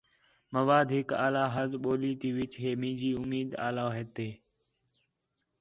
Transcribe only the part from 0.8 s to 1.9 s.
ہِک علاحدی